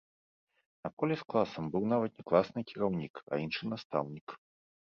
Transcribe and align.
На 0.85 0.89
поле 1.01 1.17
з 1.21 1.25
класам 1.33 1.69
быў 1.75 1.83
нават 1.93 2.11
не 2.21 2.27
класны 2.31 2.65
кіраўнік, 2.73 3.13
а 3.31 3.41
іншы 3.45 3.63
настаўнік. 3.75 4.27